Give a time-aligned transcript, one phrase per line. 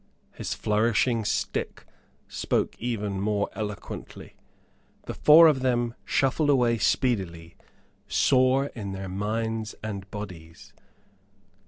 [0.31, 1.85] His flourishing stick
[2.27, 4.33] spoke even more eloquently.
[5.03, 7.55] The four of them shuffled away speedily,
[8.07, 10.73] sore in their minds and bodies.